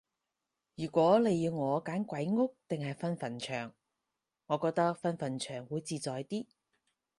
[0.73, 3.71] 如果你要我揀鬼屋定係瞓墳場，
[4.47, 6.47] 我覺得瞓墳場會自在啲